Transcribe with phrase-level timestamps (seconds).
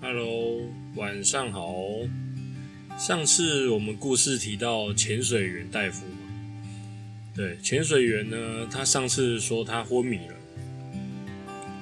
[0.00, 0.60] Hello，
[0.96, 1.76] 晚上好。
[2.98, 6.16] 上次我们故事提到潜水员戴夫嘛，
[7.36, 10.34] 对，潜水员呢，他上次说他昏迷了，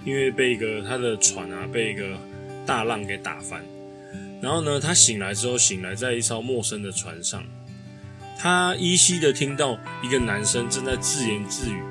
[0.05, 2.19] 因为被一个他的船啊被一个
[2.67, 3.65] 大浪给打翻，
[4.43, 7.43] 然后呢，他醒来之后醒来在一艘陌生的船上，
[8.43, 11.83] 他依稀的听到一个男生正在自言自语，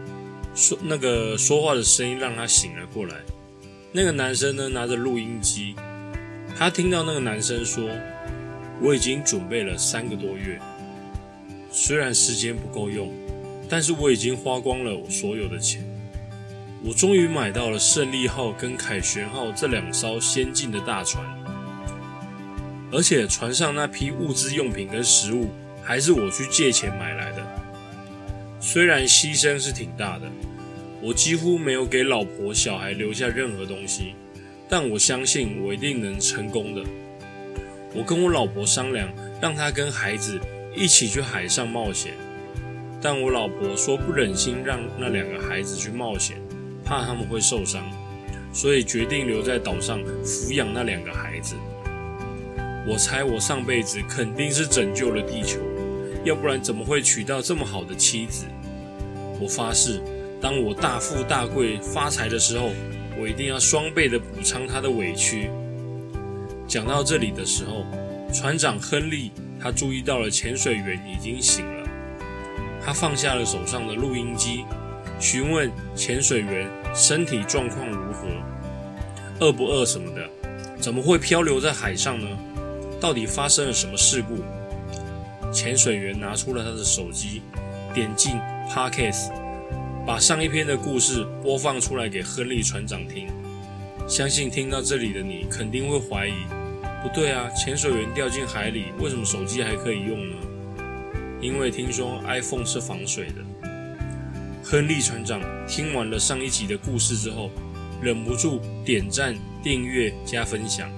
[0.56, 3.18] 说那个说话的声音让他醒了过来。
[3.92, 5.76] 那个男生呢拿着录音机。
[6.58, 7.88] 他听到那个男生说
[8.82, 10.60] ：“我已经准备了三个多月，
[11.72, 13.14] 虽然时间不够用，
[13.70, 15.84] 但是我已经花光了我所有的钱。
[16.84, 21.24] 我终于买到了胜利号跟凯旋号这两艘先进的大船，
[22.92, 25.52] 而且船上那批物资用品跟食物
[25.84, 27.46] 还是我去借钱买来的。
[28.60, 30.26] 虽然牺牲是挺大的，
[31.02, 34.16] 我几乎没有给老婆小孩留下任何东西。”
[34.72, 36.84] 但我相信我一定能成功的。
[37.92, 39.10] 我跟我老婆商量，
[39.42, 40.40] 让她跟孩子
[40.76, 42.14] 一起去海上冒险。
[43.02, 46.38] 但我老婆说不忍心让那两个孩子去冒险，
[46.86, 47.84] 怕他们会受伤，
[48.54, 51.56] 所以决定留在岛上抚养那两个孩子。
[52.88, 55.60] 我猜我上辈子肯定是拯救了地球，
[56.24, 58.46] 要不然怎么会娶到这么好的妻子？
[59.40, 60.02] 我发誓，
[60.42, 62.70] 当我大富大贵发财的时候。
[63.22, 65.50] 我一定要双倍的补偿他的委屈。
[66.66, 67.86] 讲到这里的时候，
[68.32, 71.90] 船长亨利他注意到了潜水员已经醒了，
[72.82, 74.64] 他放下了手上的录音机，
[75.20, 78.26] 询问潜水员身体状况如何，
[79.42, 80.30] 饿不饿什么的，
[80.80, 82.26] 怎么会漂流在海上呢？
[83.02, 84.38] 到底发生了什么事故？
[85.52, 87.42] 潜水员拿出了他的手机，
[87.94, 88.34] 点进
[88.70, 89.32] Podcast。
[90.06, 93.28] 把上一篇的故事播放出来给亨利船长听，
[94.08, 96.34] 相信听到这里的你肯定会怀疑，
[97.04, 100.36] 不对啊，潜水员掉进海里，为什么手机还可以用呢？
[101.40, 103.70] 因为听说 iPhone 是防水的。
[104.64, 107.52] 亨利船长听完了上一集的故事之后，
[108.02, 110.90] 忍不住点赞、订阅、加分享。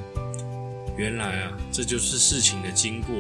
[0.97, 3.15] 原来啊，这就是事情的经过。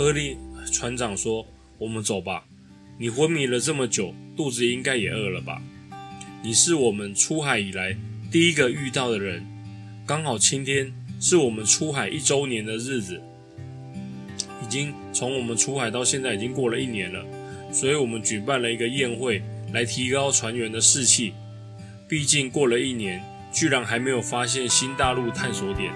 [0.00, 0.38] 亨利
[0.72, 1.46] 船长说
[1.76, 2.46] ：“我们走吧。”
[2.96, 5.60] 你昏迷了这么久，肚子应该也饿了吧？
[6.42, 7.94] 你是我们出海以来
[8.32, 9.46] 第一个遇到的人，
[10.06, 10.90] 刚好今天
[11.20, 13.20] 是我们出海一周年的日子。
[14.62, 17.22] 已经从我们出海到现在已经过了一年了，
[17.70, 19.42] 所以我们举办了一个宴会
[19.74, 21.34] 来提高船员的士气。
[22.08, 23.22] 毕竟过了一年，
[23.52, 25.92] 居然还没有发现新大陆探索点。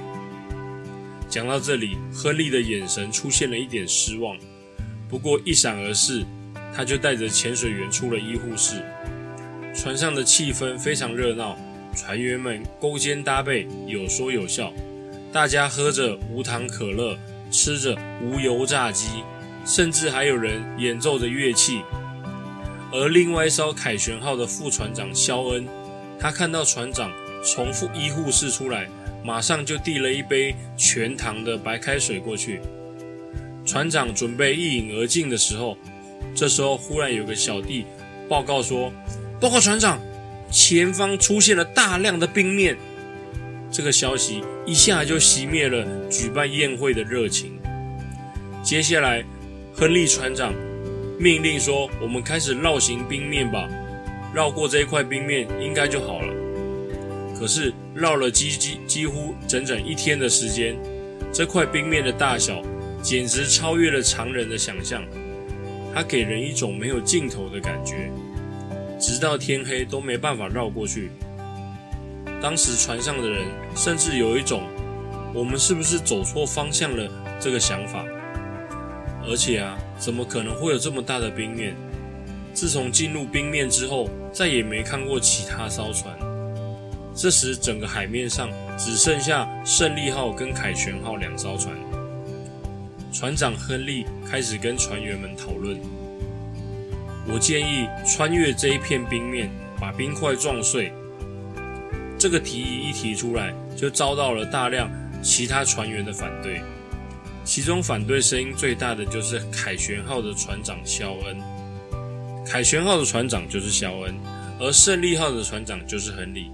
[1.35, 4.37] 讲到这里，亨利的眼神出现了一点失望，
[5.09, 6.25] 不过一闪而逝。
[6.73, 8.77] 他就带着潜水员出了医护室，
[9.75, 11.57] 船上的气氛非常热闹，
[11.93, 14.73] 船员们勾肩搭背，有说有笑，
[15.33, 17.19] 大家喝着无糖可乐，
[17.51, 19.09] 吃着无油炸鸡，
[19.67, 21.83] 甚至还有人演奏着乐器。
[22.93, 25.67] 而另外一艘凯旋号的副船长肖恩，
[26.17, 27.11] 他看到船长
[27.43, 28.89] 从副医护室出来，
[29.25, 32.61] 马上就递了一杯全糖的白开水过去。
[33.65, 35.77] 船长准备一饮而尽的时候。
[36.35, 37.85] 这时候，忽然有个小弟
[38.29, 38.93] 报告说
[39.41, 40.01] ：“报告船长，
[40.51, 42.77] 前方出现了大量的冰面。”
[43.71, 47.59] 这个消息一下就熄灭了举办宴会的热情。
[48.63, 49.23] 接下来，
[49.75, 50.53] 亨利船长
[51.21, 53.69] 命令说：“我们开始绕行冰面吧，
[54.35, 56.35] 绕过这一块冰面应该就好了。”
[57.39, 60.77] 可是绕了几几几乎整整一天的时间，
[61.33, 62.61] 这块冰面的大小
[63.01, 65.05] 简直超越了常人的想象。
[65.95, 68.11] 它给人一种没有尽头的感觉，
[68.99, 71.11] 直到天黑都没办法绕过去。
[72.43, 73.47] 当时船上的人
[73.77, 74.65] 甚至有一种
[75.33, 78.05] “我们是不是走错方向了”这个想法。
[79.27, 81.77] 而且啊，怎么可能会有这么大的冰面？
[82.53, 86.15] 自从进入冰面之后，再也没看过其他艘船。
[87.15, 91.73] 这时，整个海面上只剩下胜利号跟凯旋号两艘船。
[93.13, 95.79] 船长亨利开始跟船员们讨论。
[97.29, 99.49] 我建议穿越这一片冰面，
[99.81, 100.93] 把冰块撞碎。
[102.19, 104.91] 这个提议一提出来，就遭到了大量
[105.23, 106.61] 其他船员的反对。
[107.45, 111.37] 其中反对声音最大的就是凯旋号的船长肖恩。
[112.45, 114.15] 凯旋号的船长就是肖恩，
[114.59, 116.51] 而胜利号的船长就是亨利。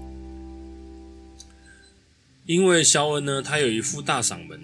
[2.51, 4.59] 因为肖恩呢，他有一副大嗓门。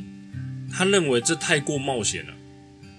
[0.70, 2.34] 他认为这太过冒险了，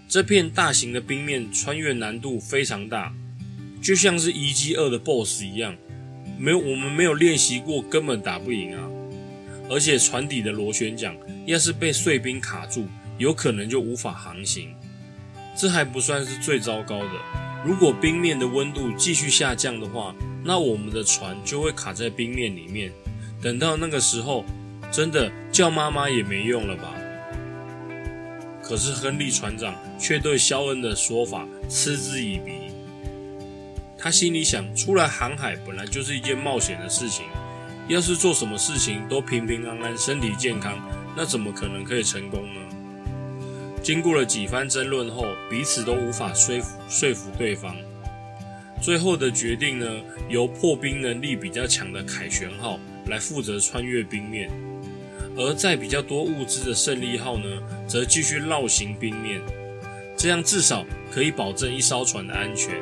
[0.08, 3.14] 这片大型的冰面穿越难度非常大，
[3.82, 5.76] 就像是一 G 二的 BOSS 一样，
[6.38, 8.88] 没有我们没有练习过，根本打不赢啊！
[9.68, 11.14] 而且船底的螺旋桨
[11.44, 12.86] 要是被碎冰卡住，
[13.18, 14.74] 有可能就无法航行。
[15.54, 17.12] 这还不算是最糟糕的，
[17.62, 22.90] 如果冰面的温度继续下降的话，那我们的船就会卡在冰面里面。
[23.42, 24.44] 等到那个时候，
[24.90, 26.94] 真的叫妈妈也没用了吧？
[28.62, 32.52] 可是亨利船长却对肖恩的说法嗤之以鼻。
[33.96, 37.24] 他心里想：出来航海本来就是一件冒险的事情，
[37.88, 40.78] 要是做什么事情都平平安安、身体健康，
[41.16, 42.60] 那怎么可能可以成功呢？
[43.82, 47.74] 经过了几番争论后，彼此都无法说服说服对方。
[48.82, 49.86] 最后的决定呢，
[50.28, 54.50] 由破冰能力比较强的凯旋号来负责穿越冰面。
[55.38, 57.44] 而在比较多物资的胜利号呢，
[57.86, 59.40] 则继续绕行冰面，
[60.16, 62.74] 这样至少可以保证一艘船的安全。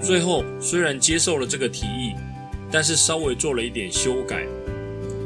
[0.00, 2.14] 最后虽然接受了这个提议，
[2.72, 4.46] 但是稍微做了一点修改。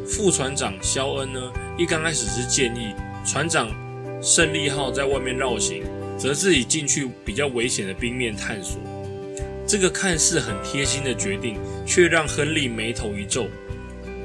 [0.05, 1.41] 副船长肖恩呢，
[1.79, 2.93] 一刚开始是建议
[3.25, 3.71] 船长
[4.21, 5.85] 胜利号在外面绕行，
[6.19, 8.81] 则自己进去比较危险的冰面探索。
[9.69, 11.57] 这个看似很贴心的决定，
[11.87, 13.47] 却让亨利眉头一皱。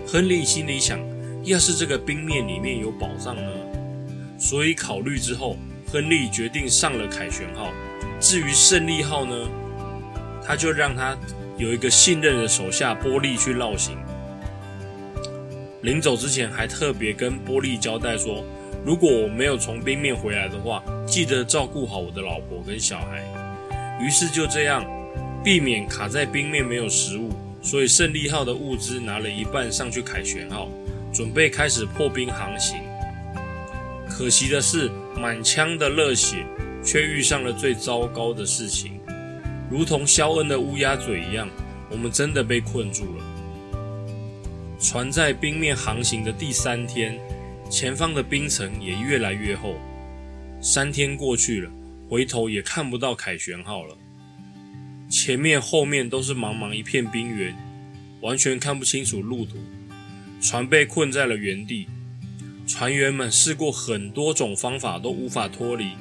[0.07, 0.99] 亨利心里想。
[1.47, 3.49] 要是这个冰面里面有宝藏呢？
[4.37, 5.55] 所以考虑之后，
[5.89, 7.71] 亨利决定上了凯旋号。
[8.19, 9.33] 至于胜利号呢，
[10.45, 11.17] 他就让他
[11.57, 13.97] 有一个信任的手下波利去绕行。
[15.83, 18.43] 临走之前，还特别跟波利交代说：
[18.85, 23.23] 如果我没有从冰面回来的话，记得照顾好我的老婆跟小孩。
[24.01, 24.85] 于是就这样，
[25.45, 27.29] 避免卡在冰面没有食物，
[27.61, 30.69] 所以胜利号的物资拿了一半上去凯旋号。
[31.17, 32.79] 准备开始破冰航行，
[34.07, 34.87] 可惜的是，
[35.19, 36.45] 满腔的热血
[36.83, 38.99] 却遇上了最糟糕的事情，
[39.67, 41.49] 如同肖恩的乌鸦嘴一样，
[41.89, 43.23] 我们真的被困住了。
[44.79, 47.19] 船在冰面航行的第三天，
[47.67, 49.73] 前方的冰层也越来越厚。
[50.61, 51.71] 三天过去了，
[52.07, 53.97] 回头也看不到凯旋号了，
[55.09, 57.55] 前面后面都是茫茫一片冰原，
[58.21, 59.57] 完全看不清楚路途。
[60.39, 61.87] 船被困在了原地，
[62.67, 65.91] 船员们试过很多种方法都无法脱离，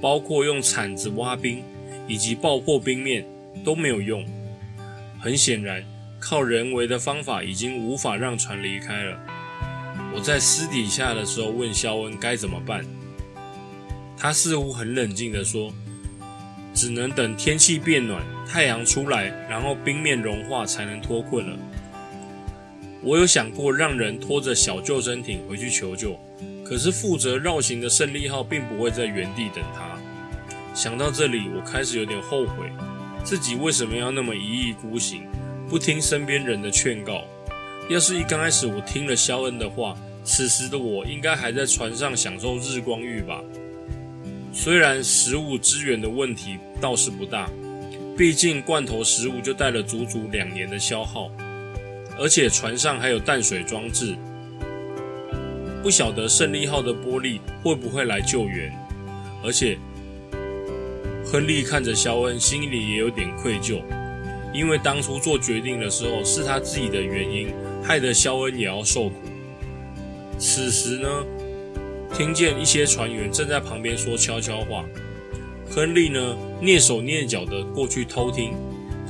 [0.00, 1.62] 包括用铲子挖冰
[2.06, 3.26] 以及爆破冰面
[3.64, 4.24] 都没有用。
[5.20, 5.84] 很显然，
[6.20, 9.18] 靠人为的方法已经无法让船离开了。
[10.14, 12.84] 我在私底下的时候问肖恩该怎么办，
[14.16, 15.72] 他似乎很冷静地说
[16.72, 21.58] ：“只能等天气变暖，太阳出来，然后冰面融化，才能脱困了。”
[23.02, 26.16] 我有想过让人拖着小救生艇回去求救，
[26.64, 29.98] 可是负责绕行的胜利号并不会在原地等他。
[30.72, 32.70] 想到这里，我开始有点后悔，
[33.24, 35.22] 自己为什么要那么一意孤行，
[35.68, 37.24] 不听身边人的劝告？
[37.90, 43.42] 要是一刚开始我听了肖恩的话，此时的我应该还在船上享受日光浴吧。
[44.52, 47.50] 虽然食物资源的问题倒是不大，
[48.16, 51.28] 毕竟罐头食物就带了足足两年的消耗。
[52.22, 54.14] 而且船上还有淡水装置，
[55.82, 58.72] 不晓得胜利号的玻璃会不会来救援。
[59.42, 59.76] 而且，
[61.26, 63.82] 亨利看着肖恩，心里也有点愧疚，
[64.54, 67.48] 因为当初做决定的时候是他自己的原因，
[67.82, 69.16] 害得肖恩也要受苦。
[70.38, 71.08] 此时呢，
[72.14, 74.84] 听见一些船员正在旁边说悄悄话，
[75.68, 78.52] 亨利呢蹑手蹑脚的过去偷听。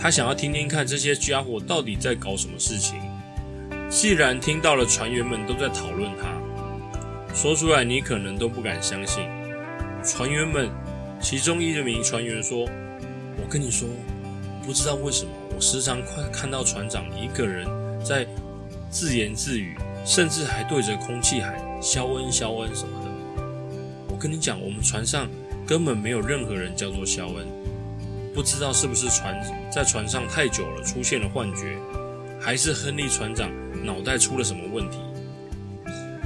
[0.02, 2.99] 他想要听听看这些家伙到底在搞什么事情。
[3.88, 6.26] 既然听到了船员们都在讨论他，
[7.32, 9.23] 说出来你可能都不敢相信。
[10.02, 10.68] 船员们
[11.21, 12.66] 其中一名船员说
[13.38, 13.88] ：“我跟你说，
[14.66, 17.64] 不知道为什么，我时常快看到船长一个人
[18.04, 18.26] 在
[18.90, 23.44] 自言自语，甚至还对着空气喊‘肖恩，肖恩’什么的。
[24.09, 25.28] 我跟你讲，我们船上
[25.64, 27.47] 根本没有任何人叫做肖恩。”
[28.35, 29.39] 不知道是不是船
[29.71, 31.77] 在船上太久了出现了幻觉，
[32.41, 33.51] 还是亨利船长
[33.85, 34.99] 脑袋出了什么问题？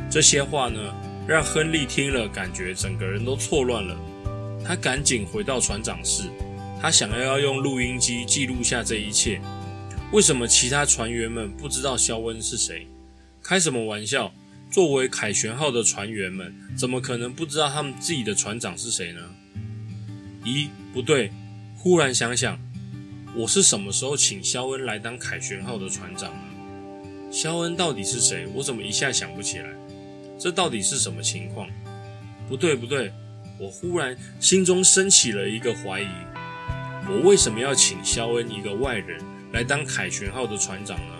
[0.09, 0.79] 这些话呢，
[1.27, 3.97] 让亨利听了感觉整个人都错乱了。
[4.65, 6.25] 他赶紧回到船长室，
[6.81, 9.41] 他想要要用录音机记录下这一切。
[10.13, 12.87] 为什么其他船员们不知道肖恩是谁？
[13.43, 14.33] 开什么玩笑？
[14.71, 19.21] 作为凯旋号的船员们，怎么可能不知道他们自己的船长是谁呢？
[20.45, 21.31] 咦，不对。
[21.79, 22.59] 忽然想想，
[23.37, 27.31] 我是什么时候请肖恩来当凯旋号的船长呢？
[27.31, 28.47] 肖恩到底是谁？
[28.55, 29.69] 我怎么一下想不起来？
[30.39, 31.69] 这到底是什么情况？
[32.49, 33.13] 不对不对，
[33.61, 36.09] 我忽然心中升起了一个怀疑：
[37.09, 39.21] 我为什么要请肖恩一个外人
[39.53, 41.15] 来当凯旋号的船长呢？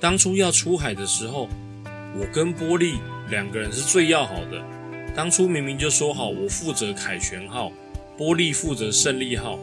[0.00, 1.48] 当初要出海的时候，
[2.18, 2.94] 我跟波利
[3.30, 4.60] 两个人是最要好的。
[5.14, 7.70] 当初明明就说好，我负责凯旋号，
[8.16, 9.58] 波利负责胜利号。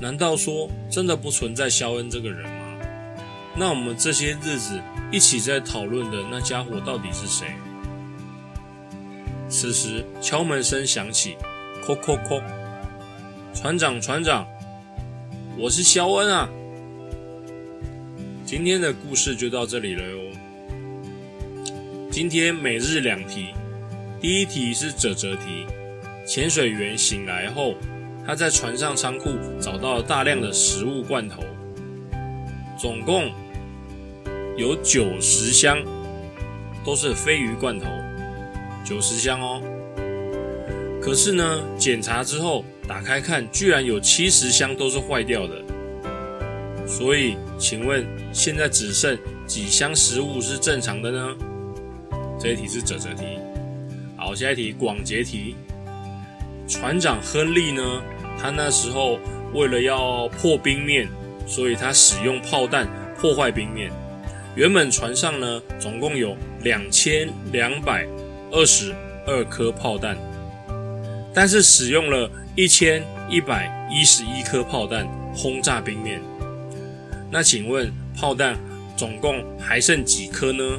[0.00, 2.78] 难道说真的不存在肖恩这个人吗？
[3.56, 7.46] 那我们这些日子一起在讨论的那家伙到底是谁？
[9.48, 11.36] 此时敲门声响起，
[11.84, 12.42] 叩叩叩，
[13.54, 14.46] 船长，船长，
[15.58, 16.48] 我是肖恩啊。
[18.46, 20.18] 今天的故事就到这里了哟。
[22.10, 23.48] 今天每日两题，
[24.20, 25.66] 第一题是折折题。
[26.24, 27.74] 潜水员醒来后，
[28.24, 31.42] 他在船上仓库找到了大量的食物罐头，
[32.78, 33.30] 总共
[34.56, 35.78] 有九十箱，
[36.84, 37.86] 都是鲱鱼罐头。
[38.84, 39.62] 九十箱哦，
[41.00, 45.54] 可是呢，检查之后打开看，居然有七十箱都是坏掉的。
[46.86, 51.36] 所以，请问现在只剩几箱食物是正常的呢？
[52.38, 53.24] 这一题是折折题。
[54.16, 55.56] 好，下一题广结题。
[56.68, 58.02] 船长亨利呢，
[58.38, 59.18] 他那时候
[59.52, 61.08] 为了要破冰面，
[61.46, 62.88] 所以他使用炮弹
[63.18, 63.90] 破坏冰面。
[64.54, 68.06] 原本船上呢，总共有两千两百。
[68.54, 68.94] 二十
[69.26, 70.14] 二颗炮弹，
[71.32, 76.20] 但是使用了一千一百一十一颗炮弹轰炸冰面。
[77.30, 78.58] 那请问炮弹
[78.94, 80.78] 总共还剩几颗呢？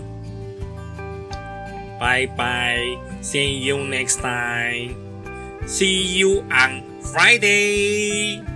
[1.99, 2.77] 拜拜
[3.23, 5.02] ，See you next time.
[5.65, 8.52] See you on Friday.